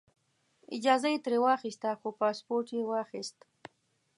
اجازه 0.75 1.07
یې 1.13 1.19
ترې 1.25 1.37
واخیسته 1.45 1.89
خو 1.99 2.07
پاسپورټ 2.19 2.67
یې 2.77 2.81
واخیست. 2.91 3.37